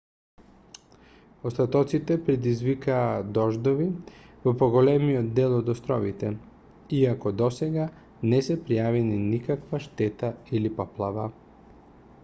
остатоците 1.49 2.15
предизвикаа 2.29 3.11
дождови 3.39 3.85
во 4.47 4.53
поголемиот 4.63 5.29
дел 5.41 5.53
од 5.59 5.69
островите 5.75 6.31
иако 7.01 7.35
досега 7.43 7.87
не 8.33 8.41
се 8.49 8.59
пријавени 8.71 9.23
никаква 9.29 9.85
штета 9.89 10.33
или 10.61 10.73
поплава 10.83 11.29